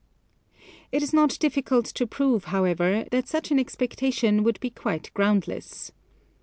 [0.91, 5.47] It is not difficult to prove, however, that such an expectation would be quite ground
[5.47, 5.91] less.